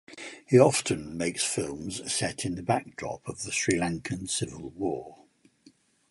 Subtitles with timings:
[0.47, 5.25] He often makes films set in the backdrop of the Sri Lankan Civil War.